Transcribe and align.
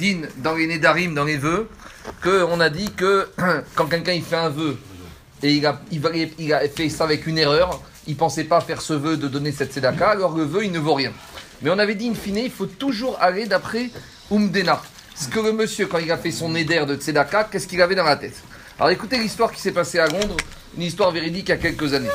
din 0.00 0.22
dans 0.38 0.54
les 0.54 0.66
Nédarim, 0.66 1.14
dans 1.14 1.24
les 1.24 1.36
vœux, 1.36 1.68
qu'on 2.22 2.58
a 2.60 2.70
dit 2.70 2.90
que 2.96 3.28
quand 3.74 3.86
quelqu'un 3.86 4.12
il 4.12 4.22
fait 4.22 4.36
un 4.36 4.48
vœu 4.48 4.76
et 5.42 5.52
il 5.52 5.66
a, 5.66 5.80
fait 6.74 6.88
ça 6.88 7.04
avec 7.04 7.26
une 7.26 7.38
erreur, 7.38 7.80
il 8.06 8.16
pensait 8.16 8.44
pas 8.44 8.60
faire 8.60 8.82
ce 8.82 8.94
vœu 8.94 9.16
de 9.16 9.28
donner 9.28 9.52
cette 9.52 9.72
tzedaka, 9.72 10.10
alors 10.10 10.36
le 10.36 10.44
vœu 10.44 10.64
il 10.64 10.72
ne 10.72 10.78
vaut 10.78 10.94
rien. 10.94 11.12
Mais 11.62 11.70
on 11.70 11.78
avait 11.78 11.94
dit 11.94 12.08
in 12.08 12.14
fine, 12.14 12.38
il 12.38 12.50
faut 12.50 12.66
toujours 12.66 13.18
aller 13.20 13.46
d'après 13.46 13.90
Umdena. 14.30 14.82
Ce 15.14 15.28
que 15.28 15.40
le 15.40 15.52
monsieur, 15.52 15.86
quand 15.86 15.98
il 15.98 16.10
a 16.10 16.16
fait 16.16 16.30
son 16.30 16.54
éder 16.54 16.84
de 16.86 16.96
tzedaka, 16.96 17.44
qu'est-ce 17.44 17.66
qu'il 17.66 17.82
avait 17.82 17.94
dans 17.94 18.04
la 18.04 18.16
tête? 18.16 18.42
Alors 18.78 18.90
écoutez 18.90 19.18
l'histoire 19.18 19.52
qui 19.52 19.60
s'est 19.60 19.72
passée 19.72 19.98
à 19.98 20.06
Londres, 20.06 20.36
une 20.76 20.82
histoire 20.82 21.10
véridique 21.10 21.48
il 21.48 21.50
y 21.50 21.54
a 21.54 21.58
quelques 21.58 21.92
années. 21.92 22.08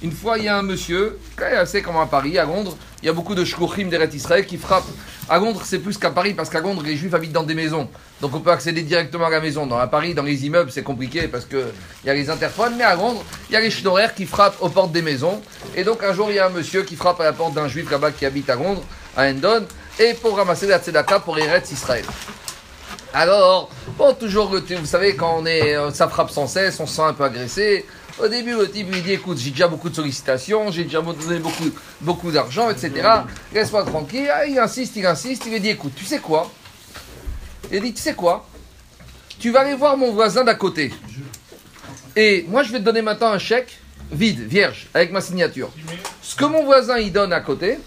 Une 0.00 0.12
fois, 0.12 0.38
il 0.38 0.44
y 0.44 0.48
a 0.48 0.56
un 0.56 0.62
monsieur, 0.62 1.18
c'est 1.66 1.82
comme 1.82 1.96
à 1.96 2.06
Paris, 2.06 2.38
à 2.38 2.44
Londres, 2.44 2.76
il 3.02 3.06
y 3.06 3.08
a 3.08 3.12
beaucoup 3.12 3.34
de 3.34 3.44
shkouchim 3.44 3.88
d'Eret 3.88 4.10
Israël 4.14 4.46
qui 4.46 4.56
frappent. 4.56 4.86
À 5.28 5.38
Londres, 5.38 5.62
c'est 5.64 5.80
plus 5.80 5.98
qu'à 5.98 6.10
Paris, 6.10 6.34
parce 6.34 6.48
qu'à 6.50 6.60
Londres, 6.60 6.82
les 6.84 6.96
juifs 6.96 7.12
habitent 7.14 7.32
dans 7.32 7.42
des 7.42 7.54
maisons. 7.54 7.88
Donc 8.20 8.34
on 8.34 8.40
peut 8.40 8.52
accéder 8.52 8.82
directement 8.82 9.26
à 9.26 9.30
la 9.30 9.40
maison. 9.40 9.66
Dans 9.66 9.76
à 9.76 9.88
Paris, 9.88 10.14
dans 10.14 10.22
les 10.22 10.46
immeubles, 10.46 10.70
c'est 10.70 10.84
compliqué 10.84 11.26
parce 11.26 11.46
qu'il 11.46 11.64
y 12.04 12.10
a 12.10 12.14
les 12.14 12.30
interphones. 12.30 12.76
Mais 12.76 12.84
à 12.84 12.94
Londres, 12.94 13.24
il 13.50 13.54
y 13.54 13.56
a 13.56 13.60
les 13.60 13.70
schnorrers 13.70 14.14
qui 14.14 14.24
frappent 14.24 14.56
aux 14.60 14.68
portes 14.68 14.92
des 14.92 15.02
maisons. 15.02 15.42
Et 15.74 15.82
donc 15.82 16.04
un 16.04 16.12
jour, 16.12 16.30
il 16.30 16.36
y 16.36 16.38
a 16.38 16.46
un 16.46 16.50
monsieur 16.50 16.84
qui 16.84 16.94
frappe 16.94 17.20
à 17.20 17.24
la 17.24 17.32
porte 17.32 17.54
d'un 17.54 17.66
juif 17.66 17.90
là-bas 17.90 18.12
qui 18.12 18.24
habite 18.24 18.48
à 18.50 18.54
Londres, 18.54 18.84
à 19.16 19.28
Hendon, 19.28 19.66
et 19.98 20.14
pour 20.14 20.36
ramasser 20.36 20.68
la 20.68 20.78
tzedaka 20.78 21.20
pour 21.20 21.38
Eret 21.38 21.64
Israël. 21.72 22.04
Alors, 23.14 23.70
bon, 23.96 24.12
toujours, 24.14 24.54
vous 24.54 24.86
savez, 24.86 25.16
quand 25.16 25.38
on 25.38 25.46
est, 25.46 25.74
euh, 25.74 25.90
ça 25.92 26.08
frappe 26.08 26.30
sans 26.30 26.46
cesse, 26.46 26.78
on 26.78 26.86
se 26.86 26.96
sent 26.96 27.02
un 27.02 27.14
peu 27.14 27.24
agressé. 27.24 27.86
Au 28.22 28.28
début, 28.28 28.52
le 28.52 28.70
type 28.70 28.92
lui 28.92 29.00
dit 29.00 29.12
Écoute, 29.12 29.38
j'ai 29.38 29.50
déjà 29.50 29.68
beaucoup 29.68 29.88
de 29.88 29.94
sollicitations, 29.94 30.70
j'ai 30.70 30.84
déjà 30.84 31.00
donné 31.00 31.38
beaucoup, 31.38 31.70
beaucoup 32.00 32.30
d'argent, 32.30 32.68
etc. 32.68 32.92
Laisse-moi 33.54 33.84
tranquille. 33.84 34.28
Ah, 34.32 34.44
il 34.44 34.58
insiste, 34.58 34.96
il 34.96 35.06
insiste. 35.06 35.44
Il 35.46 35.52
lui 35.52 35.60
dit 35.60 35.70
Écoute, 35.70 35.92
tu 35.96 36.04
sais 36.04 36.18
quoi? 36.18 36.50
Il 37.70 37.80
dit 37.80 37.94
Tu 37.94 38.02
sais 38.02 38.14
quoi? 38.14 38.46
Tu 39.38 39.50
vas 39.50 39.60
aller 39.60 39.74
voir 39.74 39.96
mon 39.96 40.12
voisin 40.12 40.44
d'à 40.44 40.54
côté. 40.54 40.92
Et 42.16 42.44
moi, 42.48 42.64
je 42.64 42.72
vais 42.72 42.80
te 42.80 42.84
donner 42.84 43.02
maintenant 43.02 43.30
un 43.30 43.38
chèque 43.38 43.78
vide, 44.10 44.40
vierge, 44.40 44.88
avec 44.94 45.12
ma 45.12 45.20
signature. 45.20 45.70
Ce 46.20 46.34
que 46.34 46.44
mon 46.44 46.64
voisin 46.64 46.98
il 46.98 47.12
donne 47.12 47.32
à 47.32 47.40
côté, 47.40 47.78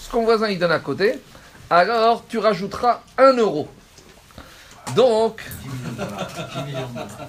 ce 0.00 0.10
que 0.10 0.16
mon 0.16 0.24
voisin 0.24 0.48
il 0.48 0.58
donne 0.58 0.72
à 0.72 0.78
côté, 0.78 1.14
alors 1.70 2.24
tu 2.28 2.38
rajouteras 2.38 3.02
un 3.16 3.32
euro. 3.34 3.68
Donc, 4.94 5.40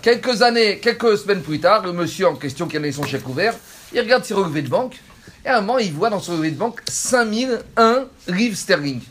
quelques 0.02 0.42
années, 0.42 0.80
quelques 0.80 1.18
semaines 1.18 1.42
plus 1.42 1.60
tard, 1.60 1.84
le 1.84 1.94
monsieur 1.94 2.28
en 2.28 2.36
question 2.36 2.68
qui 2.68 2.78
a 2.78 2.80
donné 2.80 2.92
son 2.92 3.04
chèque 3.04 3.28
ouvert, 3.28 3.54
il 3.94 4.00
regarde 4.00 4.24
ses 4.24 4.34
relevés 4.34 4.62
de 4.62 4.70
banque, 4.70 5.00
et 5.46 5.50
à 5.50 5.58
un 5.58 5.62
moment, 5.62 5.80
il 5.80 5.94
voit 5.94 6.10
dans 6.10 6.20
son 6.20 6.34
relevé 6.34 6.52
de 6.52 6.58
banque 6.58 6.82
5001 6.88 8.06
livres 8.28 8.58
sterling. 8.58 9.02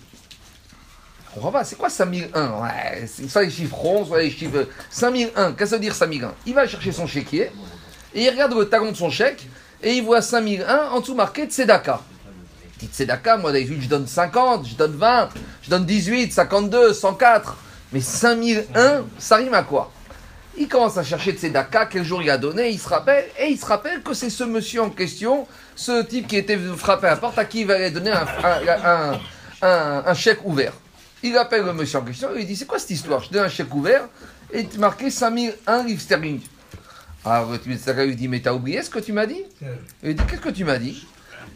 On 1.36 1.40
comprend 1.40 1.62
c'est 1.62 1.76
quoi 1.76 1.90
5001 1.90 2.62
Ouais, 2.62 3.06
c'est 3.06 3.28
soit 3.28 3.42
les 3.42 3.50
chiffres 3.50 3.76
ronds, 3.76 4.04
soit 4.06 4.20
les 4.22 4.30
chiffres. 4.30 4.66
5001, 4.90 5.52
qu'est-ce 5.52 5.56
que 5.56 5.66
ça 5.66 5.76
veut 5.76 5.82
dire 5.82 5.94
5001 5.94 6.34
Il 6.46 6.54
va 6.54 6.66
chercher 6.66 6.92
son 6.92 7.06
chéquier, 7.06 7.50
et 8.14 8.24
il 8.24 8.30
regarde 8.30 8.54
le 8.54 8.68
talon 8.68 8.90
de 8.90 8.96
son 8.96 9.10
chèque, 9.10 9.46
et 9.82 9.94
il 9.94 10.02
voit 10.04 10.22
5001 10.22 10.88
en 10.90 11.00
dessous 11.00 11.14
marqué 11.14 11.46
Tzedaka. 11.46 12.00
Dit 12.78 12.86
Tzedaka, 12.86 13.36
moi 13.36 13.52
d'habitude 13.52 13.82
je 13.82 13.88
donne 13.88 14.06
50, 14.06 14.66
je 14.66 14.74
donne 14.74 14.96
20, 14.96 15.28
je 15.62 15.70
donne 15.70 15.84
18, 15.84 16.32
52, 16.32 16.92
104. 16.92 17.56
Mais 17.92 18.00
5001, 18.00 19.04
ça 19.18 19.36
rime 19.36 19.54
à 19.54 19.62
quoi? 19.62 19.90
Il 20.56 20.68
commence 20.68 20.96
à 20.98 21.04
chercher 21.04 21.32
Tzedaka, 21.32 21.86
quel 21.86 22.04
jour 22.04 22.20
il 22.20 22.28
a 22.30 22.36
donné, 22.36 22.70
il 22.70 22.78
se 22.78 22.88
rappelle, 22.88 23.26
et 23.38 23.46
il 23.46 23.58
se 23.58 23.64
rappelle 23.64 24.02
que 24.02 24.12
c'est 24.12 24.28
ce 24.30 24.42
monsieur 24.44 24.82
en 24.82 24.90
question, 24.90 25.46
ce 25.76 26.02
type 26.02 26.26
qui 26.26 26.36
était 26.36 26.58
frapper 26.76 27.06
à 27.06 27.10
la 27.10 27.16
porte, 27.16 27.38
à 27.38 27.44
qui 27.44 27.60
il 27.62 27.70
allait 27.70 27.90
donner 27.92 28.10
un, 28.10 28.26
un- 29.62 30.02
un- 30.06 30.14
chèque 30.14 30.44
ouvert. 30.44 30.72
Il 31.22 31.36
appelle 31.36 31.64
le 31.64 31.72
monsieur 31.72 31.98
en 31.98 32.02
question, 32.02 32.30
il 32.36 32.46
dit 32.46 32.56
C'est 32.56 32.66
quoi 32.66 32.78
cette 32.78 32.90
histoire? 32.90 33.22
Je 33.22 33.30
donne 33.30 33.44
un 33.44 33.48
chèque 33.48 33.72
ouvert, 33.74 34.08
et 34.52 34.66
il 34.72 34.80
marqué 34.80 35.10
5001 35.10 35.84
livres 35.84 36.00
sterling. 36.00 36.40
Alors 37.24 37.50
le 37.52 37.58
type 37.58 37.72
de 37.72 38.02
lui 38.02 38.16
dit 38.16 38.28
Mais 38.28 38.40
t'as 38.40 38.52
oublié 38.52 38.82
ce 38.82 38.90
que 38.90 38.98
tu 38.98 39.12
m'as 39.12 39.26
dit? 39.26 39.44
Il 40.02 40.14
dit 40.16 40.22
Qu'est-ce 40.28 40.40
que 40.40 40.48
tu 40.50 40.64
m'as 40.64 40.78
dit? 40.78 41.06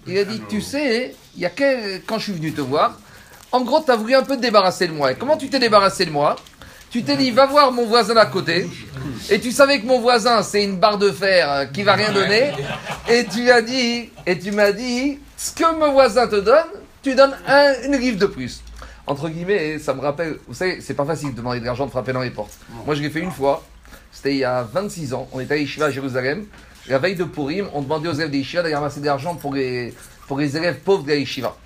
Il 0.06 0.16
a 0.18 0.24
dit 0.24 0.40
Tu 0.48 0.60
sais, 0.60 1.14
il 1.36 1.42
y 1.42 1.46
a 1.46 1.50
quel- 1.50 2.02
quand 2.06 2.18
je 2.18 2.24
suis 2.24 2.32
venu 2.32 2.52
te 2.52 2.60
voir, 2.60 2.98
en 3.52 3.60
gros, 3.60 3.80
tu 3.84 3.90
as 3.90 3.96
voulu 3.96 4.14
un 4.14 4.22
peu 4.22 4.36
te 4.36 4.40
débarrasser 4.40 4.88
de 4.88 4.92
moi. 4.92 5.12
Et 5.12 5.14
comment 5.14 5.36
tu 5.36 5.48
t'es 5.48 5.58
débarrassé 5.58 6.06
de 6.06 6.10
moi 6.10 6.36
Tu 6.90 7.02
t'es 7.02 7.16
dit, 7.16 7.30
va 7.30 7.46
voir 7.46 7.70
mon 7.70 7.84
voisin 7.86 8.14
d'à 8.14 8.26
côté. 8.26 8.68
Et 9.30 9.40
tu 9.40 9.52
savais 9.52 9.80
que 9.80 9.86
mon 9.86 10.00
voisin, 10.00 10.42
c'est 10.42 10.64
une 10.64 10.78
barre 10.78 10.98
de 10.98 11.10
fer 11.10 11.50
euh, 11.50 11.64
qui 11.66 11.82
va 11.82 11.92
rien 11.94 12.12
donner. 12.12 12.52
Et 13.08 13.24
tu 13.26 13.50
as 13.50 13.62
dit, 13.62 14.10
et 14.26 14.38
tu 14.38 14.52
m'as 14.52 14.72
dit, 14.72 15.18
ce 15.36 15.52
que 15.52 15.78
mon 15.78 15.92
voisin 15.92 16.26
te 16.26 16.36
donne, 16.36 16.64
tu 17.02 17.14
donnes 17.14 17.36
un, 17.46 17.74
une 17.84 17.96
livre 17.96 18.18
de 18.18 18.26
plus. 18.26 18.62
Entre 19.06 19.28
guillemets, 19.28 19.78
ça 19.78 19.92
me 19.94 20.00
rappelle, 20.00 20.38
vous 20.46 20.54
savez, 20.54 20.80
c'est 20.80 20.94
pas 20.94 21.04
facile 21.04 21.32
de 21.32 21.36
demander 21.36 21.60
de 21.60 21.66
l'argent, 21.66 21.86
de 21.86 21.90
frapper 21.90 22.12
dans 22.12 22.20
les 22.22 22.30
portes. 22.30 22.56
Moi, 22.86 22.94
je 22.94 23.02
l'ai 23.02 23.10
fait 23.10 23.20
une 23.20 23.32
fois. 23.32 23.64
C'était 24.12 24.32
il 24.32 24.38
y 24.38 24.44
a 24.44 24.62
26 24.62 25.12
ans. 25.14 25.28
On 25.32 25.40
était 25.40 25.54
à 25.54 25.56
Yeshiva 25.56 25.86
à 25.86 25.90
Jérusalem. 25.90 26.46
La 26.88 26.98
veille 26.98 27.16
de 27.16 27.24
Purim, 27.24 27.68
on 27.74 27.82
demandait 27.82 28.08
aux 28.08 28.14
élèves 28.14 28.30
des 28.30 28.38
Yeshiva 28.38 28.62
d'aller 28.62 28.74
ramasser 28.74 29.00
de 29.00 29.06
l'argent 29.06 29.34
pour 29.34 29.54
les, 29.54 29.92
pour 30.26 30.38
les 30.38 30.56
élèves 30.56 30.78
pauvres 30.80 31.04
de 31.04 31.08
la 31.10 31.16
Yeshiva. 31.16 31.56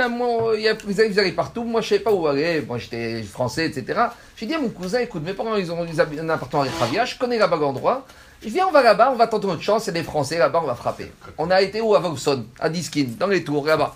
Et 0.00 0.68
euh, 0.68 0.74
vous 0.84 1.00
allez, 1.00 1.32
partout, 1.32 1.64
moi 1.64 1.82
je 1.82 1.88
savais 1.90 2.00
pas 2.00 2.12
où 2.12 2.26
aller, 2.26 2.62
moi 2.62 2.78
j'étais 2.78 3.22
français, 3.22 3.66
etc. 3.66 4.00
J'ai 4.36 4.46
dit 4.46 4.54
à 4.54 4.58
mon 4.58 4.70
cousin, 4.70 5.00
écoute, 5.00 5.22
mes 5.22 5.34
parents 5.34 5.56
ils 5.56 5.70
ont 5.70 5.84
ils 5.84 6.00
un 6.00 6.28
appartement 6.30 6.62
à 6.62 6.66
Ravia, 6.78 7.04
je 7.04 7.18
connais 7.18 7.38
là-bas 7.38 7.56
l'endroit. 7.56 8.06
Je 8.42 8.48
viens, 8.48 8.66
on 8.66 8.70
va 8.70 8.82
là-bas, 8.82 9.10
on 9.12 9.16
va 9.16 9.26
tenter 9.26 9.46
notre 9.46 9.60
chance, 9.60 9.84
c'est 9.84 9.92
des 9.92 10.02
Français 10.02 10.38
là-bas, 10.38 10.60
on 10.62 10.66
va 10.66 10.74
frapper. 10.74 11.12
On 11.36 11.50
a 11.50 11.60
été 11.60 11.82
où? 11.82 11.94
À 11.94 11.98
Vauxhall, 11.98 12.44
à 12.58 12.70
Diskin, 12.70 13.08
dans 13.18 13.26
les 13.26 13.44
tours, 13.44 13.66
là-bas. 13.66 13.94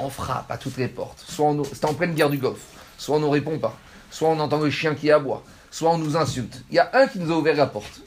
On 0.00 0.10
frappe 0.10 0.50
à 0.50 0.56
toutes 0.56 0.76
les 0.76 0.88
portes. 0.88 1.22
Soit 1.24 1.46
on 1.46 1.62
c'était 1.62 1.86
en 1.86 1.94
pleine 1.94 2.14
guerre 2.14 2.30
du 2.30 2.38
Golfe, 2.38 2.58
soit 2.96 3.16
on 3.16 3.20
ne 3.20 3.26
répond 3.26 3.58
pas, 3.60 3.76
soit 4.10 4.28
on 4.30 4.40
entend 4.40 4.58
le 4.58 4.70
chien 4.70 4.96
qui 4.96 5.12
aboie, 5.12 5.44
soit 5.70 5.90
on 5.90 5.98
nous 5.98 6.16
insulte. 6.16 6.62
Il 6.70 6.74
y 6.74 6.78
a 6.80 6.90
un 6.94 7.06
qui 7.06 7.20
nous 7.20 7.32
a 7.32 7.36
ouvert 7.36 7.54
la 7.54 7.66
porte. 7.66 8.00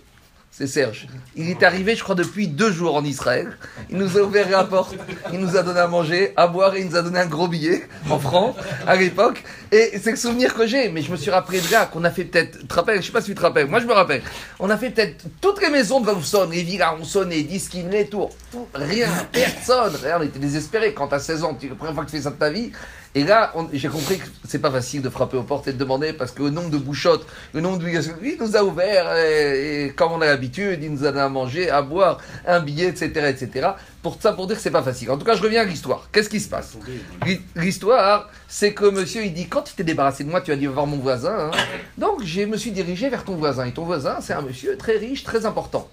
C'est 0.54 0.68
Serge. 0.68 1.08
Il 1.38 1.50
est 1.50 1.64
arrivé, 1.64 1.96
je 1.96 2.04
crois, 2.04 2.14
depuis 2.14 2.50
deux 2.50 2.74
jours 2.74 2.96
en 2.96 3.06
Israël. 3.06 3.58
Il 3.90 3.98
nous 3.98 4.18
a 4.18 4.22
ouvert 4.22 4.50
la 4.50 4.66
porte, 4.66 4.96
il 5.32 5.40
nous 5.40 5.56
a 5.56 5.64
donné 5.64 5.80
à 5.80 5.88
manger, 5.88 6.34
à 6.36 6.48
boire, 6.48 6.76
et 6.76 6.82
il 6.82 6.90
nous 6.90 6.98
a 6.98 7.02
donné 7.02 7.20
un 7.20 7.26
gros 7.26 7.48
billet 7.48 7.88
en 8.10 8.20
francs 8.20 8.54
à 8.86 8.98
l'époque. 8.98 9.46
Et 9.72 9.98
c'est 10.04 10.12
le 10.12 10.18
souvenir 10.18 10.54
que 10.54 10.68
j'ai. 10.68 10.90
Mais 10.90 11.04
je 11.04 11.12
me 11.12 11.16
suis 11.16 11.32
rappelé 11.32 11.62
de 11.62 11.72
là 11.72 11.86
qu'on 11.86 12.04
a 12.04 12.12
fait 12.12 12.26
peut-être. 12.26 12.60
Tu 12.60 12.68
te 12.68 12.74
rappelles 12.74 13.02
Je 13.02 13.06
sais 13.06 13.14
pas 13.14 13.22
si 13.22 13.28
tu 13.28 13.36
te 13.36 13.42
rappelles. 13.42 13.68
Moi, 13.68 13.80
je 13.80 13.86
me 13.86 13.94
rappelle. 13.94 14.24
On 14.60 14.70
a 14.70 14.76
fait 14.76 14.90
peut-être 14.90 15.24
toutes 15.40 15.62
les 15.62 15.70
maisons 15.70 16.02
de 16.02 16.06
Valsonne, 16.06 16.52
les 16.52 16.64
villas 16.64 16.96
ont 17.00 17.06
sonné, 17.06 17.44
Diskin, 17.44 17.88
les 17.90 18.08
tours. 18.08 18.32
Tout, 18.52 18.68
Rien, 18.74 19.08
personne. 19.32 19.96
Rien, 20.04 20.18
on 20.20 20.24
était 20.24 20.38
désespérés. 20.38 20.94
Quand 20.94 21.08
t'as 21.08 21.20
16 21.20 21.46
ans, 21.46 21.56
tu, 21.56 21.70
la 21.70 21.76
première 21.76 21.96
fois 21.96 22.04
que 22.04 22.10
tu 22.10 22.18
fais 22.18 22.24
ça 22.24 22.30
de 22.30 22.36
ta 22.36 22.50
vie. 22.50 22.74
Et 23.14 23.26
là, 23.26 23.54
j'ai 23.74 23.90
compris 23.90 24.20
que 24.20 24.26
c'est 24.48 24.60
pas 24.60 24.72
facile 24.72 25.02
de 25.02 25.10
frapper 25.10 25.36
aux 25.36 25.44
portes 25.44 25.68
et 25.68 25.74
de 25.74 25.78
demander 25.78 26.14
parce 26.14 26.32
que 26.32 26.44
le 26.44 26.50
nombre 26.50 26.70
de 26.70 26.78
bouchottes, 26.78 27.26
le 27.54 27.60
nombre 27.60 27.78
de 27.80 27.90
il 27.90 28.38
nous 28.40 28.56
a 28.56 28.64
ouvert 28.64 29.18
et, 29.18 29.88
et 29.88 29.90
comme 29.90 30.14
on 30.14 30.22
a 30.22 30.26
l'habitude, 30.28 30.80
il 30.82 30.92
nous 30.94 31.04
a 31.04 31.12
donné 31.12 31.20
à 31.20 31.28
manger, 31.28 31.70
à 31.70 31.82
boire, 31.82 32.20
un 32.48 32.62
billet, 32.62 32.86
etc., 32.88 33.10
etc. 33.28 33.68
Pour 34.02 34.18
ça, 34.22 34.32
pour 34.32 34.48
dire 34.48 34.56
que 34.56 34.62
c'est 34.62 34.72
pas 34.72 34.82
facile. 34.82 35.12
En 35.12 35.18
tout 35.18 35.26
cas, 35.26 35.36
je 35.36 35.44
reviens 35.44 35.62
à 35.62 35.66
l'histoire. 35.66 36.08
Qu'est-ce 36.14 36.30
qui 36.30 36.40
se 36.40 36.48
passe? 36.48 36.78
L'hi- 37.26 37.42
L'histoire, 37.58 38.30
c'est 38.48 38.74
que 38.74 38.86
monsieur, 38.86 39.26
il 39.26 39.34
dit 39.34 39.48
quand 39.48 39.64
tu 39.64 39.74
t'es 39.74 39.84
débarrassé 39.84 40.24
de 40.24 40.30
moi, 40.30 40.40
tu 40.40 40.54
as 40.54 40.56
dit 40.56 40.66
voir 40.68 40.88
mon 40.88 40.98
voisin. 40.98 41.52
hein. 41.52 41.58
Donc, 41.98 42.24
je 42.24 42.42
me 42.44 42.56
suis 42.56 42.72
dirigé 42.72 43.10
vers 43.10 43.26
ton 43.26 43.36
voisin. 43.36 43.66
Et 43.66 43.74
ton 43.74 43.84
voisin, 43.84 44.20
c'est 44.22 44.34
un 44.34 44.42
monsieur 44.42 44.78
très 44.78 44.96
riche, 44.98 45.26
très 45.26 45.46
important. 45.46 45.90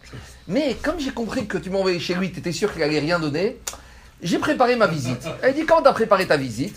Mais 0.46 0.76
comme 0.82 1.00
j'ai 1.00 1.10
compris 1.10 1.46
que 1.48 1.58
tu 1.58 1.68
envoyé 1.74 1.98
chez 1.98 2.14
lui, 2.14 2.30
tu 2.30 2.38
étais 2.38 2.52
sûr 2.52 2.72
qu'il 2.72 2.82
allait 2.84 3.00
rien 3.00 3.18
donner, 3.18 3.58
j'ai 4.22 4.38
préparé 4.38 4.76
ma 4.76 4.86
visite. 4.86 5.26
Elle 5.42 5.54
dit 5.54 5.66
quand 5.66 5.82
tu 5.82 5.88
as 5.88 5.92
préparé 5.92 6.26
ta 6.28 6.36
visite? 6.36 6.76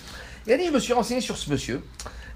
A 0.49 0.57
dit 0.57 0.65
je 0.65 0.71
me 0.71 0.79
suis 0.79 0.93
renseigné 0.93 1.21
sur 1.21 1.37
ce 1.37 1.49
monsieur. 1.51 1.81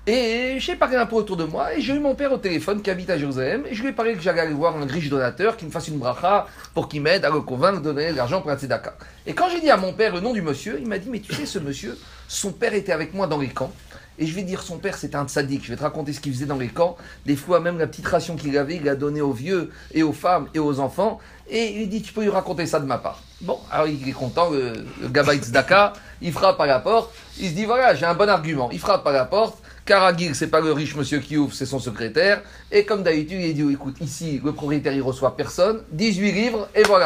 Et 0.07 0.57
j'ai 0.59 0.75
parlé 0.75 0.95
un 0.95 1.07
peu 1.07 1.15
autour 1.15 1.35
de 1.35 1.45
moi 1.45 1.73
et 1.73 1.81
j'ai 1.81 1.95
eu 1.95 1.99
mon 1.99 2.13
père 2.13 2.31
au 2.31 2.37
téléphone 2.37 2.83
qui 2.83 2.91
habite 2.91 3.09
à 3.09 3.17
Jérusalem 3.17 3.63
et 3.67 3.73
je 3.73 3.81
lui 3.81 3.89
ai 3.89 3.91
parlé 3.91 4.13
que 4.13 4.21
j'allais 4.21 4.41
aller 4.41 4.53
voir 4.53 4.77
un 4.77 4.85
riche 4.85 5.09
donateur 5.09 5.57
qui 5.57 5.65
me 5.65 5.71
fasse 5.71 5.87
une 5.87 5.97
bracha 5.97 6.45
pour 6.75 6.87
qu'il 6.87 7.01
m'aide 7.01 7.25
à 7.25 7.31
le 7.31 7.41
convaincre 7.41 7.79
de 7.79 7.85
donner 7.85 8.11
de 8.11 8.15
l'argent 8.15 8.41
pour 8.41 8.51
la 8.51 8.57
tzedaka. 8.57 8.95
Et 9.25 9.33
quand 9.33 9.49
j'ai 9.49 9.59
dit 9.59 9.71
à 9.71 9.77
mon 9.77 9.93
père 9.93 10.13
le 10.13 10.21
nom 10.21 10.31
du 10.31 10.43
monsieur, 10.43 10.77
il 10.79 10.87
m'a 10.87 10.99
dit 10.99 11.09
mais 11.09 11.21
tu 11.21 11.33
sais 11.33 11.47
ce 11.47 11.57
monsieur, 11.57 11.97
son 12.27 12.51
père 12.51 12.75
était 12.75 12.91
avec 12.91 13.15
moi 13.15 13.25
dans 13.25 13.39
les 13.39 13.47
camps 13.47 13.73
et 14.19 14.25
je 14.25 14.35
vais 14.35 14.43
dire 14.43 14.61
son 14.61 14.77
père 14.77 14.97
c'était 14.97 15.15
un 15.15 15.25
tzaddik, 15.25 15.63
je 15.63 15.69
vais 15.69 15.77
te 15.77 15.83
raconter 15.83 16.13
ce 16.13 16.19
qu'il 16.19 16.33
faisait 16.33 16.45
dans 16.45 16.57
les 16.57 16.69
camps, 16.69 16.97
des 17.25 17.35
fois 17.35 17.59
même 17.59 17.77
la 17.77 17.87
petite 17.87 18.07
ration 18.07 18.35
qu'il 18.35 18.57
avait, 18.57 18.77
il 18.77 18.83
l'a 18.83 18.95
donné 18.95 19.21
aux 19.21 19.33
vieux 19.33 19.71
et 19.93 20.03
aux 20.03 20.13
femmes 20.13 20.47
et 20.53 20.59
aux 20.59 20.79
enfants. 20.79 21.19
Et 21.47 21.81
il 21.81 21.89
dit 21.89 22.01
tu 22.01 22.11
peux 22.11 22.23
lui 22.23 22.29
raconter 22.29 22.65
ça 22.65 22.79
de 22.79 22.85
ma 22.85 22.97
part. 22.97 23.21
Bon, 23.41 23.59
alors 23.71 23.87
il 23.87 24.07
est 24.07 24.13
content, 24.13 24.49
le, 24.49 24.73
le 25.01 25.07
gabaï 25.09 25.37
tzedaka, 25.37 25.93
il 26.21 26.31
frappe 26.31 26.59
à 26.59 26.65
la 26.65 26.79
porte, 26.79 27.13
il 27.39 27.49
se 27.49 27.53
dit 27.53 27.65
voilà 27.65 27.93
j'ai 27.93 28.05
un 28.05 28.15
bon 28.15 28.29
argument, 28.29 28.69
il 28.71 28.79
frappe 28.79 29.05
à 29.05 29.11
la 29.11 29.25
porte, 29.25 29.57
Karagil, 29.85 30.33
c'est 30.33 30.47
pas 30.47 30.61
le 30.61 30.71
riche 30.71 30.95
monsieur 30.95 31.19
qui 31.19 31.37
ouvre, 31.37 31.53
c'est 31.53 31.67
son 31.67 31.77
secrétaire. 31.77 32.41
Et 32.71 32.85
comme 32.85 33.03
d'habitude, 33.03 33.39
il 33.39 33.53
dit 33.53 33.71
écoute, 33.71 33.97
ici, 34.01 34.41
le 34.43 34.51
propriétaire, 34.51 34.93
il 34.93 35.01
reçoit 35.03 35.37
personne, 35.37 35.83
18 35.91 36.31
livres, 36.31 36.67
et 36.73 36.81
voilà. 36.83 37.05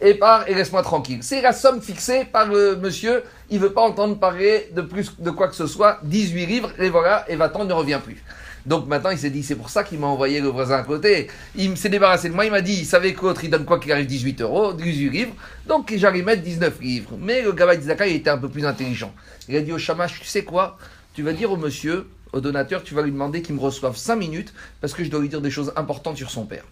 Et 0.00 0.14
part, 0.14 0.48
et 0.48 0.54
laisse-moi 0.54 0.82
tranquille. 0.82 1.18
C'est 1.22 1.40
la 1.40 1.52
somme 1.52 1.82
fixée 1.82 2.24
par 2.24 2.46
le 2.46 2.76
monsieur, 2.76 3.24
il 3.50 3.58
veut 3.58 3.72
pas 3.72 3.80
entendre 3.80 4.16
parler 4.18 4.70
de 4.72 4.80
plus 4.80 5.10
de 5.18 5.30
quoi 5.30 5.48
que 5.48 5.56
ce 5.56 5.66
soit, 5.66 5.98
18 6.04 6.46
livres, 6.46 6.70
et 6.78 6.88
voilà, 6.88 7.24
et 7.28 7.34
va-t'en, 7.34 7.64
ne 7.64 7.72
revient 7.72 7.98
plus. 8.02 8.22
Donc 8.64 8.86
maintenant, 8.86 9.10
il 9.10 9.18
s'est 9.18 9.30
dit, 9.30 9.42
c'est 9.42 9.56
pour 9.56 9.70
ça 9.70 9.82
qu'il 9.82 9.98
m'a 9.98 10.06
envoyé 10.06 10.40
le 10.40 10.48
voisin 10.48 10.76
à 10.76 10.82
côté. 10.82 11.28
Il 11.56 11.76
s'est 11.76 11.88
débarrassé 11.88 12.28
de 12.28 12.34
moi, 12.34 12.44
il 12.44 12.52
m'a 12.52 12.60
dit, 12.60 12.74
il 12.74 12.86
savait 12.86 13.12
que 13.12 13.22
l'autre, 13.22 13.42
il 13.42 13.50
donne 13.50 13.64
quoi 13.64 13.80
qu'il 13.80 13.90
arrive 13.90 14.06
18 14.06 14.40
euros, 14.42 14.72
18 14.72 15.10
livres, 15.10 15.34
donc 15.66 15.92
j'allais 15.96 16.22
mettre 16.22 16.42
19 16.42 16.80
livres. 16.80 17.16
Mais 17.18 17.42
le 17.42 17.52
Gabaï 17.52 17.80
Zaka, 17.82 18.06
il 18.06 18.16
était 18.16 18.30
un 18.30 18.38
peu 18.38 18.48
plus 18.48 18.66
intelligent. 18.66 19.12
Il 19.48 19.56
a 19.56 19.60
dit 19.62 19.72
au 19.72 19.78
Shamash, 19.78 20.20
tu 20.20 20.26
sais 20.26 20.44
quoi? 20.44 20.78
Tu 21.14 21.22
vas 21.24 21.32
dire 21.32 21.50
au 21.50 21.56
monsieur, 21.56 22.06
au 22.32 22.40
donateur, 22.40 22.84
tu 22.84 22.94
vas 22.94 23.02
lui 23.02 23.10
demander 23.10 23.42
qu'il 23.42 23.56
me 23.56 23.60
reçoive 23.60 23.96
5 23.96 24.14
minutes 24.14 24.52
parce 24.80 24.92
que 24.92 25.02
je 25.02 25.10
dois 25.10 25.20
lui 25.20 25.28
dire 25.28 25.40
des 25.40 25.50
choses 25.50 25.72
importantes 25.74 26.16
sur 26.16 26.30
son 26.30 26.44
père. 26.44 26.64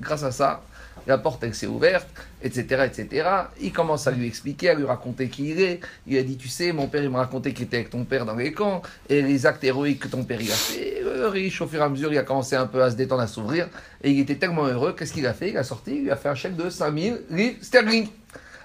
Grâce 0.00 0.22
à 0.22 0.30
ça, 0.30 0.62
la 1.06 1.16
porte 1.16 1.50
s'est 1.52 1.66
ouverte, 1.66 2.06
etc., 2.42 2.86
etc. 2.86 3.28
Il 3.60 3.72
commence 3.72 4.06
à 4.06 4.10
lui 4.10 4.26
expliquer, 4.26 4.70
à 4.70 4.74
lui 4.74 4.84
raconter 4.84 5.28
qui 5.28 5.50
il 5.50 5.60
est. 5.60 5.80
Il 6.06 6.18
a 6.18 6.22
dit, 6.22 6.36
tu 6.36 6.48
sais, 6.48 6.72
mon 6.72 6.86
père, 6.86 7.02
il 7.02 7.10
m'a 7.10 7.18
raconté 7.18 7.54
qu'il 7.54 7.64
était 7.64 7.78
avec 7.78 7.90
ton 7.90 8.04
père 8.04 8.26
dans 8.26 8.36
les 8.36 8.52
camps, 8.52 8.82
et 9.08 9.22
les 9.22 9.46
actes 9.46 9.64
héroïques 9.64 10.00
que 10.00 10.08
ton 10.08 10.24
père 10.24 10.40
il 10.40 10.50
a 10.50 10.54
fait. 10.54 11.02
Le 11.02 11.26
riche, 11.28 11.60
au 11.62 11.66
fur 11.66 11.80
et 11.80 11.84
à 11.84 11.88
mesure, 11.88 12.12
il 12.12 12.18
a 12.18 12.24
commencé 12.24 12.56
un 12.56 12.66
peu 12.66 12.82
à 12.82 12.90
se 12.90 12.96
détendre, 12.96 13.22
à 13.22 13.26
s'ouvrir, 13.26 13.68
et 14.02 14.10
il 14.10 14.20
était 14.20 14.36
tellement 14.36 14.66
heureux, 14.66 14.94
qu'est-ce 14.96 15.12
qu'il 15.12 15.26
a 15.26 15.32
fait? 15.32 15.50
Il 15.50 15.56
a 15.56 15.64
sorti, 15.64 16.02
il 16.04 16.10
a 16.10 16.16
fait 16.16 16.28
un 16.28 16.34
chèque 16.34 16.56
de 16.56 16.68
5000 16.68 17.22
livres 17.30 17.56
sterling. 17.62 18.08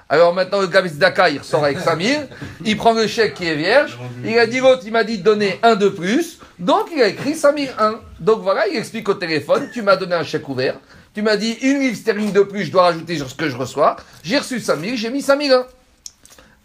Alors 0.10 0.34
maintenant, 0.34 0.60
le 0.60 0.68
gars 0.68 0.82
Daka, 0.82 1.30
il 1.30 1.40
ressort 1.40 1.64
avec 1.64 1.80
5000, 1.80 2.28
il 2.66 2.78
prend 2.78 2.94
le 2.94 3.08
chèque 3.08 3.36
qui 3.36 3.48
est 3.48 3.56
vierge, 3.56 3.98
il 4.24 4.38
a 4.38 4.46
dit 4.46 4.60
l'autre, 4.60 4.84
il 4.86 4.92
m'a 4.92 5.04
dit 5.04 5.18
de 5.18 5.24
donner 5.24 5.60
un 5.64 5.76
de 5.76 5.88
plus, 5.88 6.40
donc 6.60 6.90
il 6.94 7.02
a 7.02 7.08
écrit 7.08 7.36
5001. 7.36 8.02
Donc 8.20 8.42
voilà, 8.42 8.68
il 8.68 8.78
explique 8.78 9.08
au 9.10 9.14
téléphone, 9.16 9.70
tu 9.74 9.82
m'as 9.82 9.96
donné 9.96 10.14
un 10.14 10.24
chèque 10.24 10.48
ouvert, 10.48 10.76
tu 11.14 11.22
m'as 11.22 11.38
dit 11.38 11.58
une 11.62 11.80
livre 11.80 11.96
sterling 11.96 12.32
de 12.32 12.42
plus, 12.42 12.66
je 12.66 12.72
dois 12.72 12.84
rajouter 12.84 13.18
sur 13.18 13.30
ce 13.30 13.36
que 13.36 13.50
je 13.50 13.56
reçois. 13.56 13.98
J'ai 14.24 14.38
reçu 14.38 14.60
5000, 14.60 14.98
j'ai 14.98 15.10
mis 15.10 15.22
5001. 15.22 15.66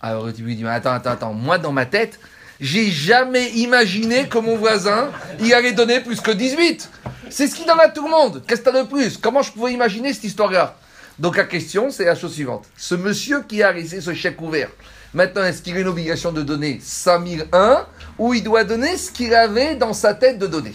Alors 0.00 0.32
tu 0.32 0.42
lui 0.42 0.56
dis, 0.56 0.64
mais 0.64 0.70
attends, 0.70 0.92
attends, 0.92 1.10
attends, 1.10 1.32
moi 1.34 1.58
dans 1.58 1.72
ma 1.72 1.86
tête, 1.86 2.18
j'ai 2.60 2.90
jamais 2.90 3.50
imaginé 3.50 4.26
que 4.26 4.38
mon 4.38 4.56
voisin, 4.56 5.10
il 5.40 5.52
allait 5.52 5.72
donner 5.72 6.00
plus 6.00 6.20
que 6.20 6.30
18. 6.30 6.90
C'est 7.30 7.46
ce 7.46 7.54
qui 7.54 7.64
donne 7.64 7.80
à 7.80 7.88
tout 7.88 8.04
le 8.04 8.10
monde. 8.10 8.42
Qu'est-ce 8.46 8.62
que 8.62 8.70
t'as 8.70 8.82
de 8.82 8.88
plus? 8.88 9.18
Comment 9.18 9.42
je 9.42 9.52
pouvais 9.52 9.72
imaginer 9.72 10.12
cette 10.12 10.24
histoire-là? 10.24 10.76
Donc 11.18 11.36
la 11.36 11.44
question, 11.44 11.90
c'est 11.90 12.04
la 12.04 12.14
chose 12.14 12.32
suivante. 12.32 12.64
Ce 12.76 12.94
monsieur 12.94 13.42
qui 13.42 13.62
a 13.62 13.72
laissé 13.72 14.00
ce 14.00 14.14
chèque 14.14 14.40
ouvert, 14.40 14.70
maintenant, 15.12 15.44
est-ce 15.44 15.62
qu'il 15.62 15.76
a 15.76 15.80
une 15.80 15.88
obligation 15.88 16.32
de 16.32 16.42
donner 16.42 16.78
5001 16.82 17.86
ou 18.18 18.34
il 18.34 18.42
doit 18.42 18.64
donner 18.64 18.96
ce 18.96 19.10
qu'il 19.10 19.34
avait 19.34 19.74
dans 19.74 19.92
sa 19.92 20.14
tête 20.14 20.38
de 20.38 20.46
donner? 20.46 20.74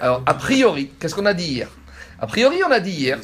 Alors, 0.00 0.22
a 0.26 0.34
priori, 0.34 0.90
qu'est-ce 1.00 1.14
qu'on 1.14 1.26
a 1.26 1.34
dit 1.34 1.44
hier? 1.44 1.68
A 2.20 2.26
priori, 2.26 2.62
on 2.66 2.70
a 2.70 2.80
dit 2.80 2.90
hier, 2.90 3.18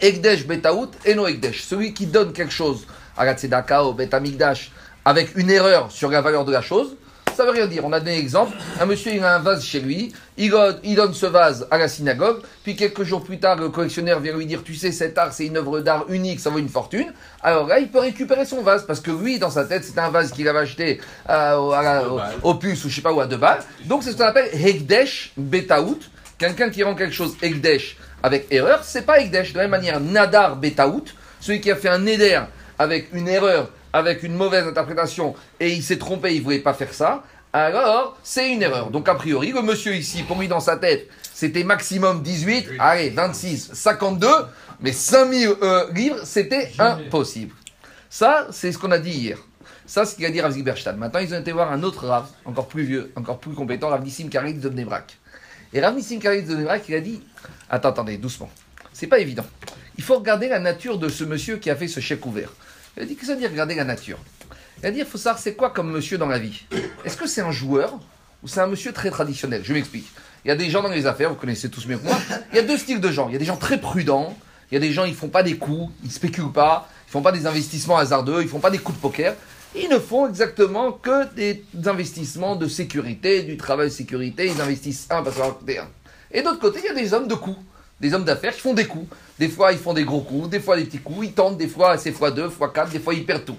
Ekdesh 0.00 0.46
Betaout 0.46 0.90
et 1.04 1.14
no 1.14 1.26
Ekdesh. 1.26 1.62
Celui 1.62 1.94
qui 1.94 2.06
donne 2.06 2.32
quelque 2.32 2.52
chose 2.52 2.86
à 3.16 3.24
la 3.24 3.34
Tzedaka, 3.34 3.84
au 3.84 3.92
Betamikdash, 3.92 4.72
avec 5.04 5.36
une 5.36 5.50
erreur 5.50 5.90
sur 5.92 6.10
la 6.10 6.20
valeur 6.20 6.44
de 6.44 6.52
la 6.52 6.62
chose, 6.62 6.96
ça 7.34 7.44
veut 7.44 7.50
rien 7.52 7.66
dire. 7.66 7.84
On 7.84 7.92
a 7.92 8.00
donné 8.00 8.18
exemple. 8.18 8.56
Un 8.80 8.86
monsieur, 8.86 9.12
il 9.14 9.22
a 9.22 9.36
un 9.36 9.38
vase 9.38 9.64
chez 9.64 9.80
lui. 9.80 10.12
Il 10.36 10.50
donne, 10.50 11.14
ce 11.14 11.26
vase 11.26 11.66
à 11.70 11.78
la 11.78 11.88
synagogue. 11.88 12.42
Puis 12.62 12.76
quelques 12.76 13.04
jours 13.04 13.22
plus 13.22 13.38
tard, 13.38 13.56
le 13.56 13.68
collectionneur 13.68 14.20
vient 14.20 14.36
lui 14.36 14.46
dire 14.46 14.62
Tu 14.64 14.74
sais, 14.74 14.92
cet 14.92 15.16
art, 15.16 15.32
c'est 15.32 15.46
une 15.46 15.56
œuvre 15.56 15.80
d'art 15.80 16.04
unique, 16.08 16.40
ça 16.40 16.50
vaut 16.50 16.58
une 16.58 16.68
fortune. 16.68 17.12
Alors 17.42 17.66
là, 17.66 17.78
il 17.78 17.88
peut 17.88 18.00
récupérer 18.00 18.44
son 18.44 18.62
vase. 18.62 18.84
Parce 18.86 19.00
que 19.00 19.10
lui, 19.10 19.38
dans 19.38 19.50
sa 19.50 19.64
tête, 19.64 19.84
c'est 19.84 19.98
un 19.98 20.10
vase 20.10 20.32
qu'il 20.32 20.46
avait 20.48 20.60
acheté 20.60 21.00
euh, 21.30 22.18
au, 22.42 22.54
puce 22.54 22.84
ou 22.84 22.88
je 22.88 22.96
sais 22.96 23.02
pas 23.02 23.12
où 23.12 23.20
à 23.20 23.26
deux 23.26 23.36
balles. 23.36 23.62
Donc 23.86 24.02
c'est 24.02 24.12
ce 24.12 24.16
qu'on 24.16 24.24
appelle 24.24 24.50
Hekdesh 24.52 25.32
Betaout. 25.36 26.00
Quelqu'un 26.42 26.70
qui 26.70 26.82
rend 26.82 26.96
quelque 26.96 27.14
chose 27.14 27.36
Ekdesh 27.40 27.96
avec 28.20 28.48
erreur, 28.50 28.82
c'est 28.82 29.06
pas 29.06 29.20
Ekdesh. 29.20 29.52
De 29.52 29.58
la 29.58 29.62
même 29.62 29.70
manière, 29.70 30.00
Nadar 30.00 30.56
Betaout, 30.56 31.04
celui 31.38 31.60
qui 31.60 31.70
a 31.70 31.76
fait 31.76 31.88
un 31.88 32.00
Neder 32.00 32.40
avec 32.80 33.10
une 33.12 33.28
erreur, 33.28 33.70
avec 33.92 34.24
une 34.24 34.34
mauvaise 34.34 34.66
interprétation, 34.66 35.36
et 35.60 35.70
il 35.70 35.84
s'est 35.84 35.98
trompé, 35.98 36.34
il 36.34 36.42
voulait 36.42 36.58
pas 36.58 36.74
faire 36.74 36.92
ça, 36.92 37.22
alors 37.52 38.18
c'est 38.24 38.52
une 38.52 38.60
erreur. 38.60 38.90
Donc 38.90 39.08
a 39.08 39.14
priori, 39.14 39.52
le 39.52 39.62
monsieur 39.62 39.94
ici, 39.94 40.24
pour 40.24 40.36
lui 40.40 40.48
dans 40.48 40.58
sa 40.58 40.76
tête, 40.76 41.08
c'était 41.32 41.62
maximum 41.62 42.22
18, 42.22 42.70
allez, 42.80 43.10
26, 43.10 43.74
52, 43.74 44.26
mais 44.80 44.90
5000 44.90 45.48
euh, 45.62 45.92
livres, 45.92 46.24
c'était 46.24 46.72
impossible. 46.80 47.54
Ça, 48.10 48.48
c'est 48.50 48.72
ce 48.72 48.78
qu'on 48.78 48.90
a 48.90 48.98
dit 48.98 49.12
hier. 49.12 49.38
Ça, 49.86 50.04
c'est 50.04 50.10
ce 50.10 50.16
qu'il 50.16 50.26
a 50.26 50.30
dit 50.30 50.40
Rav 50.40 50.50
Ziberstadt. 50.50 50.98
Maintenant, 50.98 51.20
ils 51.20 51.32
ont 51.32 51.38
été 51.38 51.52
voir 51.52 51.70
un 51.70 51.84
autre 51.84 52.08
Rav, 52.08 52.26
encore 52.44 52.66
plus 52.66 52.82
vieux, 52.82 53.12
encore 53.14 53.38
plus 53.38 53.54
compétent, 53.54 53.90
Rav 53.90 54.02
Nissim 54.02 54.28
Karik 54.28 54.58
de 54.58 54.68
Bnebrak. 54.68 55.18
Et 55.72 55.80
Rav 55.80 55.94
Nissim 55.94 56.18
de 56.18 56.54
Bnebrak, 56.54 56.84
il 56.88 56.94
a 56.94 57.00
dit 57.00 57.20
Attends, 57.70 57.88
attendez, 57.90 58.18
doucement. 58.18 58.50
C'est 58.92 59.06
pas 59.06 59.18
évident. 59.18 59.46
Il 59.96 60.04
faut 60.04 60.18
regarder 60.18 60.48
la 60.48 60.58
nature 60.58 60.98
de 60.98 61.08
ce 61.08 61.24
monsieur 61.24 61.56
qui 61.56 61.70
a 61.70 61.76
fait 61.76 61.88
ce 61.88 62.00
chèque 62.00 62.26
ouvert. 62.26 62.52
Il 62.96 63.02
a 63.02 63.06
dit 63.06 63.14
Qu'est-ce 63.14 63.20
que 63.20 63.26
ça 63.28 63.34
veut 63.34 63.40
dire 63.40 63.50
regarder 63.50 63.74
la 63.74 63.84
nature 63.84 64.18
Il 64.82 64.86
a 64.86 64.90
dit 64.90 64.98
Il 64.98 65.06
faut 65.06 65.18
savoir 65.18 65.40
c'est 65.40 65.54
quoi 65.54 65.70
comme 65.70 65.90
monsieur 65.90 66.18
dans 66.18 66.26
la 66.26 66.38
vie 66.38 66.64
Est-ce 67.04 67.16
que 67.16 67.26
c'est 67.26 67.40
un 67.40 67.52
joueur 67.52 67.98
ou 68.42 68.48
c'est 68.48 68.60
un 68.60 68.66
monsieur 68.66 68.92
très 68.92 69.10
traditionnel? 69.10 69.62
Je 69.64 69.72
m'explique. 69.72 70.10
Il 70.44 70.48
y 70.48 70.50
a 70.50 70.56
des 70.56 70.68
gens 70.68 70.82
dans 70.82 70.90
les 70.90 71.06
affaires, 71.06 71.30
vous 71.30 71.36
connaissez 71.36 71.70
tous 71.70 71.86
mieux 71.86 71.96
que 71.96 72.04
moi. 72.04 72.18
Il 72.52 72.56
y 72.56 72.58
a 72.58 72.62
deux 72.62 72.76
styles 72.76 73.00
de 73.00 73.10
gens. 73.10 73.28
Il 73.28 73.32
y 73.32 73.36
a 73.36 73.38
des 73.38 73.44
gens 73.44 73.56
très 73.56 73.80
prudents. 73.80 74.36
Il 74.70 74.74
y 74.74 74.76
a 74.76 74.80
des 74.80 74.92
gens, 74.92 75.04
ils 75.04 75.14
font 75.14 75.28
pas 75.28 75.42
des 75.42 75.56
coups, 75.56 75.92
ils 76.02 76.10
spéculent 76.10 76.50
pas, 76.50 76.88
ils 77.06 77.12
font 77.12 77.20
pas 77.20 77.32
des 77.32 77.46
investissements 77.46 77.98
hasardeux, 77.98 78.40
ils 78.40 78.48
font 78.48 78.58
pas 78.58 78.70
des 78.70 78.78
coups 78.78 78.96
de 78.96 79.02
poker. 79.02 79.34
Ils 79.74 79.88
ne 79.88 79.98
font 79.98 80.28
exactement 80.28 80.92
que 80.92 81.32
des 81.34 81.64
investissements 81.86 82.56
de 82.56 82.68
sécurité, 82.68 83.42
du 83.42 83.56
travail 83.56 83.88
de 83.88 83.92
sécurité. 83.92 84.46
Ils 84.46 84.60
investissent 84.60 85.06
un 85.10 85.22
parce 85.22 85.36
qu'ils 85.36 85.78
un. 85.78 85.88
Et 86.30 86.42
d'autre 86.42 86.58
côté, 86.58 86.80
il 86.82 86.86
y 86.86 86.88
a 86.88 86.94
des 86.94 87.14
hommes 87.14 87.28
de 87.28 87.34
coups, 87.34 87.58
des 88.00 88.12
hommes 88.12 88.24
d'affaires 88.24 88.54
qui 88.54 88.60
font 88.60 88.74
des 88.74 88.86
coups. 88.86 89.06
Des 89.38 89.48
fois, 89.48 89.72
ils 89.72 89.78
font 89.78 89.94
des 89.94 90.04
gros 90.04 90.20
coups, 90.20 90.50
des 90.50 90.60
fois 90.60 90.76
des 90.76 90.84
petits 90.84 90.98
coups, 90.98 91.26
ils 91.26 91.32
tentent, 91.32 91.56
des 91.56 91.68
fois 91.68 91.96
c'est 91.96 92.12
fois 92.12 92.30
deux, 92.30 92.50
fois 92.50 92.70
quatre, 92.70 92.90
des 92.90 93.00
fois 93.00 93.14
ils 93.14 93.24
perdent 93.24 93.46
tout. 93.46 93.58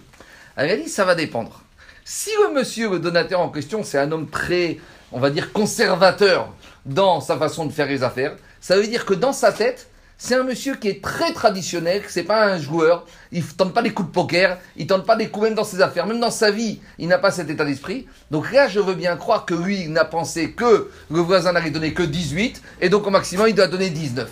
Elle 0.55 0.69
a 0.81 0.87
ça 0.87 1.03
va 1.03 1.15
dépendre. 1.15 1.63
Si 2.05 2.29
le 2.41 2.53
monsieur, 2.53 2.91
le 2.91 2.99
donateur 2.99 3.39
en 3.39 3.49
question, 3.49 3.81
c'est 3.83 3.97
un 3.97 4.11
homme 4.11 4.29
très, 4.29 4.77
on 5.11 5.19
va 5.19 5.29
dire, 5.29 5.51
conservateur 5.51 6.53
dans 6.85 7.21
sa 7.21 7.37
façon 7.37 7.65
de 7.65 7.71
faire 7.71 7.87
les 7.87 8.03
affaires, 8.03 8.35
ça 8.61 8.75
veut 8.75 8.85
dire 8.85 9.05
que 9.05 9.13
dans 9.13 9.33
sa 9.33 9.51
tête, 9.51 9.87
c'est 10.17 10.35
un 10.35 10.43
monsieur 10.43 10.75
qui 10.75 10.87
est 10.87 11.03
très 11.03 11.33
traditionnel, 11.33 12.03
c'est 12.07 12.23
pas 12.23 12.45
un 12.45 12.57
joueur, 12.57 13.05
il 13.31 13.45
tente 13.45 13.73
pas 13.73 13.81
des 13.81 13.91
coups 13.91 14.09
de 14.09 14.13
poker, 14.13 14.57
il 14.77 14.87
tente 14.87 15.05
pas 15.05 15.15
des 15.15 15.27
coups 15.27 15.45
même 15.45 15.55
dans 15.55 15.63
ses 15.63 15.81
affaires, 15.81 16.07
même 16.07 16.19
dans 16.19 16.31
sa 16.31 16.51
vie, 16.51 16.79
il 16.97 17.07
n'a 17.07 17.17
pas 17.17 17.31
cet 17.31 17.49
état 17.49 17.65
d'esprit. 17.65 18.07
Donc 18.31 18.51
là, 18.51 18.67
je 18.67 18.79
veux 18.79 18.95
bien 18.95 19.17
croire 19.17 19.45
que 19.45 19.53
lui, 19.53 19.81
il 19.81 19.91
n'a 19.91 20.05
pensé 20.05 20.51
que 20.51 20.89
le 21.09 21.19
voisin 21.19 21.51
n'allait 21.51 21.71
donner 21.71 21.93
que 21.93 22.03
18, 22.03 22.61
et 22.81 22.89
donc 22.89 23.05
au 23.05 23.09
maximum, 23.09 23.47
il 23.47 23.55
doit 23.55 23.67
donner 23.67 23.89
19. 23.89 24.29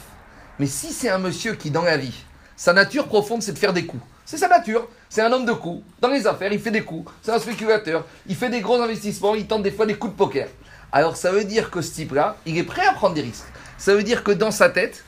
Mais 0.59 0.67
si 0.67 0.93
c'est 0.93 1.09
un 1.09 1.17
monsieur 1.17 1.55
qui, 1.55 1.71
dans 1.71 1.83
la 1.83 1.97
vie, 1.97 2.13
sa 2.55 2.73
nature 2.73 3.07
profonde, 3.07 3.41
c'est 3.41 3.53
de 3.53 3.57
faire 3.57 3.73
des 3.73 3.85
coups. 3.85 4.03
C'est 4.23 4.37
sa 4.37 4.47
nature. 4.47 4.87
C'est 5.09 5.21
un 5.21 5.31
homme 5.33 5.45
de 5.45 5.51
coups. 5.51 5.83
Dans 5.99 6.07
les 6.07 6.27
affaires, 6.27 6.53
il 6.53 6.59
fait 6.59 6.71
des 6.71 6.83
coups. 6.83 7.11
C'est 7.21 7.31
un 7.31 7.39
spéculateur. 7.39 8.05
Il 8.27 8.35
fait 8.35 8.49
des 8.49 8.61
gros 8.61 8.79
investissements. 8.79 9.35
Il 9.35 9.47
tente 9.47 9.63
des 9.63 9.71
fois 9.71 9.85
des 9.85 9.95
coups 9.95 10.13
de 10.13 10.17
poker. 10.17 10.47
Alors 10.91 11.17
ça 11.17 11.31
veut 11.31 11.43
dire 11.43 11.71
que 11.71 11.81
ce 11.81 11.91
type-là, 11.93 12.37
il 12.45 12.57
est 12.57 12.63
prêt 12.63 12.85
à 12.85 12.93
prendre 12.93 13.15
des 13.15 13.21
risques. 13.21 13.47
Ça 13.77 13.95
veut 13.95 14.03
dire 14.03 14.23
que 14.23 14.31
dans 14.31 14.51
sa 14.51 14.69
tête, 14.69 15.03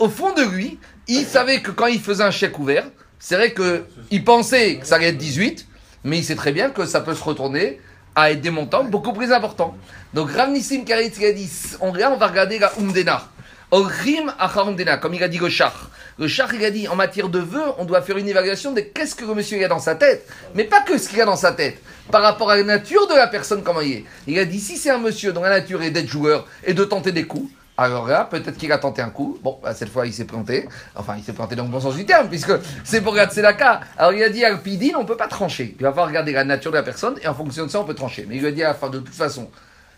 au 0.00 0.08
fond 0.08 0.32
de 0.32 0.42
lui, 0.42 0.78
il 1.06 1.24
savait 1.24 1.60
que 1.60 1.70
quand 1.70 1.86
il 1.86 2.00
faisait 2.00 2.24
un 2.24 2.30
chèque 2.30 2.58
ouvert, 2.58 2.86
c'est 3.18 3.36
vrai 3.36 3.54
qu'il 3.54 4.24
pensait 4.24 4.78
que 4.78 4.86
ça 4.86 4.96
allait 4.96 5.08
être 5.08 5.18
18, 5.18 5.66
mais 6.04 6.18
il 6.18 6.24
sait 6.24 6.34
très 6.34 6.52
bien 6.52 6.70
que 6.70 6.86
ça 6.86 7.02
peut 7.02 7.14
se 7.14 7.22
retourner 7.22 7.78
à 8.16 8.32
être 8.32 8.40
des 8.40 8.50
montants 8.50 8.82
beaucoup 8.82 9.12
plus 9.12 9.30
importants. 9.30 9.76
Donc 10.14 10.32
Rav 10.32 10.50
Nissim 10.50 10.84
Karitz 10.84 11.22
a 11.22 11.32
dit, 11.32 11.48
on, 11.80 11.88
on 11.90 12.16
va 12.16 12.26
regarder 12.26 12.58
la 12.58 12.72
Umdena. 12.78 13.28
Comme 13.70 15.14
il 15.14 15.22
a 15.22 15.28
dit 15.28 15.38
le 15.38 15.48
char. 15.48 15.90
Le 16.18 16.26
char, 16.26 16.52
il 16.54 16.64
a 16.64 16.70
dit, 16.70 16.88
en 16.88 16.96
matière 16.96 17.28
de 17.28 17.38
vœux, 17.38 17.62
on 17.78 17.84
doit 17.84 18.02
faire 18.02 18.16
une 18.16 18.26
évaluation 18.26 18.72
de 18.72 18.80
qu'est-ce 18.80 19.14
que 19.14 19.24
le 19.24 19.34
monsieur 19.34 19.64
a 19.64 19.68
dans 19.68 19.78
sa 19.78 19.94
tête. 19.94 20.26
Mais 20.54 20.64
pas 20.64 20.80
que 20.80 20.98
ce 20.98 21.08
qu'il 21.08 21.20
a 21.20 21.24
dans 21.24 21.36
sa 21.36 21.52
tête. 21.52 21.78
Par 22.10 22.22
rapport 22.22 22.50
à 22.50 22.56
la 22.56 22.64
nature 22.64 23.06
de 23.06 23.14
la 23.14 23.28
personne, 23.28 23.62
comment 23.62 23.80
il 23.80 23.92
est. 23.92 24.04
Il 24.26 24.38
a 24.40 24.44
dit, 24.44 24.58
si 24.58 24.76
c'est 24.76 24.90
un 24.90 24.98
monsieur 24.98 25.32
dont 25.32 25.42
la 25.42 25.50
nature 25.50 25.82
est 25.82 25.90
d'être 25.90 26.08
joueur 26.08 26.48
et 26.64 26.74
de 26.74 26.82
tenter 26.82 27.12
des 27.12 27.24
coups, 27.24 27.48
alors 27.80 28.06
là, 28.06 28.26
peut-être 28.30 28.58
qu'il 28.58 28.70
a 28.72 28.78
tenté 28.78 29.00
un 29.00 29.08
coup. 29.08 29.38
Bon, 29.42 29.58
bah, 29.62 29.72
cette 29.72 29.88
fois, 29.88 30.06
il 30.06 30.12
s'est 30.12 30.26
planté. 30.26 30.68
Enfin, 30.94 31.14
il 31.16 31.24
s'est 31.24 31.32
planté 31.32 31.56
dans 31.56 31.64
le 31.64 31.70
bon 31.70 31.80
sens 31.80 31.96
du 31.96 32.04
terme, 32.04 32.28
puisque 32.28 32.52
c'est 32.84 33.00
pour 33.00 33.14
la 33.14 33.26
cas. 33.54 33.80
Alors, 33.96 34.12
il 34.12 34.22
a 34.22 34.28
dit 34.28 34.44
à 34.44 34.48
Alpidine, 34.48 34.96
on 34.96 35.02
ne 35.02 35.06
peut 35.06 35.16
pas 35.16 35.28
trancher. 35.28 35.74
Il 35.78 35.82
va 35.82 35.88
falloir 35.88 36.08
regarder 36.08 36.32
la 36.32 36.44
nature 36.44 36.70
de 36.70 36.76
la 36.76 36.82
personne, 36.82 37.14
et 37.22 37.26
en 37.26 37.32
fonction 37.32 37.64
de 37.64 37.70
ça, 37.70 37.80
on 37.80 37.84
peut 37.84 37.94
trancher. 37.94 38.26
Mais 38.28 38.36
il 38.36 38.42
lui 38.42 38.48
a 38.48 38.52
dit 38.52 38.62
à 38.62 38.68
la 38.68 38.74
fin, 38.74 38.90
de 38.90 38.98
toute 38.98 39.14
façon, 39.14 39.48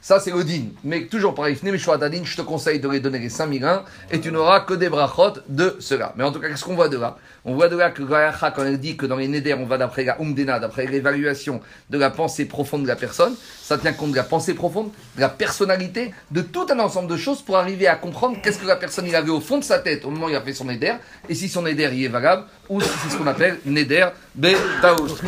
ça, 0.03 0.19
c'est 0.19 0.33
Odin. 0.33 0.65
Mais 0.83 1.07
toujours 1.07 1.33
pareil, 1.33 1.57
je 1.63 2.37
te 2.37 2.43
conseille 2.43 2.81
de 2.81 2.89
les 2.89 2.99
donner 2.99 3.21
les 3.21 3.29
5001 3.29 3.85
et 4.11 4.21
tu 4.21 4.33
n'auras 4.33 4.61
que 4.61 4.75
des 4.75 4.89
brachot 4.89 5.35
de 5.49 5.77
cela. 5.79 6.13
Mais 6.17 6.25
en 6.25 6.33
tout 6.33 6.41
cas, 6.41 6.49
qu'est-ce 6.49 6.65
qu'on 6.65 6.75
voit 6.75 6.89
de 6.89 6.99
là? 6.99 7.17
On 7.45 7.55
voit 7.55 7.69
de 7.69 7.77
là 7.77 7.91
que 7.91 8.03
quand 8.03 8.65
elle 8.65 8.79
dit 8.79 8.97
que 8.97 9.07
dans 9.07 9.17
les 9.17 9.29
Neder, 9.29 9.55
on 9.55 9.65
va 9.65 9.79
d'après 9.79 10.05
la 10.05 10.21
Umdena, 10.21 10.59
d'après 10.59 10.87
l'évaluation 10.87 11.61
de 11.89 11.99
la 11.99 12.11
pensée 12.11 12.47
profonde 12.47 12.83
de 12.83 12.89
la 12.89 12.97
personne, 12.97 13.35
ça 13.63 13.79
tient 13.79 13.93
compte 13.93 14.11
de 14.11 14.17
la 14.17 14.25
pensée 14.25 14.55
profonde, 14.55 14.91
de 15.17 15.21
la 15.21 15.29
personnalité, 15.29 16.13
de 16.33 16.41
tout 16.41 16.67
un 16.71 16.79
ensemble 16.81 17.09
de 17.09 17.17
choses 17.17 17.41
pour 17.41 17.57
arriver 17.57 17.87
à 17.87 17.95
comprendre 17.95 18.39
qu'est-ce 18.43 18.59
que 18.59 18.67
la 18.67 18.77
personne 18.77 19.07
il 19.07 19.15
avait 19.15 19.31
au 19.31 19.41
fond 19.41 19.59
de 19.59 19.65
sa 19.65 19.79
tête 19.79 20.05
au 20.05 20.11
moment 20.11 20.27
où 20.27 20.31
il 20.31 20.37
a 20.37 20.41
fait 20.41 20.53
son 20.53 20.65
Neder, 20.65 20.95
et 21.29 21.35
si 21.35 21.49
son 21.49 21.63
Neder 21.63 21.91
il 21.93 22.05
est 22.05 22.09
valable, 22.09 22.45
ou 22.73 22.81
si 22.81 22.89
c'est 23.03 23.11
ce 23.11 23.17
qu'on 23.19 23.27
appelle 23.27 23.59
Neder 23.67 24.09
Betaos. 24.35 25.19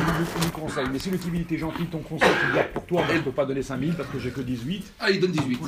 conseil. 0.51 0.87
Mais 0.91 0.99
si 0.99 1.11
le 1.11 1.19
Tibil 1.19 1.43
était 1.43 1.59
gentil, 1.59 1.85
ton 1.87 1.99
conseil, 1.99 2.31
tu 2.41 2.57
gardes 2.57 2.69
pour 2.69 2.85
toi, 2.87 3.03
moi 3.03 3.11
je 3.13 3.19
ne 3.19 3.23
peux 3.23 3.33
pas 3.33 3.45
donner 3.45 3.63
5000 3.63 3.93
parce 3.95 4.09
que 4.09 4.19
j'ai 4.19 4.31
que 4.31 4.41
18. 4.41 4.85
Ah, 4.99 5.11
il 5.11 5.21
donne 5.21 5.33
18. 5.33 5.59